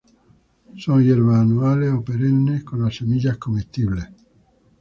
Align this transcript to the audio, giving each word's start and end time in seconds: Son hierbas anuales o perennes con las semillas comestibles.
Son 0.79 0.99
hierbas 1.03 1.41
anuales 1.41 1.93
o 1.93 2.03
perennes 2.03 2.63
con 2.63 2.81
las 2.83 2.95
semillas 2.95 3.37
comestibles. 3.37 4.05